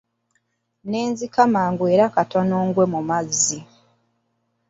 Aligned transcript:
Ne 0.89 0.99
nzika 1.11 1.41
mangu 1.53 1.83
era 1.93 2.05
katono 2.15 2.57
ngwe 2.67 2.83
mu 2.93 3.01
mazzi. 3.09 3.59